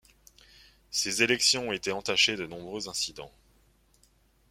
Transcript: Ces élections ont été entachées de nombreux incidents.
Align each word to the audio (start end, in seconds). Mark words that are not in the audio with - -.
Ces 0.89 1.21
élections 1.21 1.69
ont 1.69 1.73
été 1.73 1.91
entachées 1.91 2.35
de 2.35 2.47
nombreux 2.47 2.89
incidents. 2.89 3.31